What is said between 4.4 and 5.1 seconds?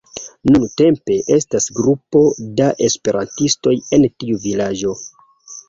vilaĝo.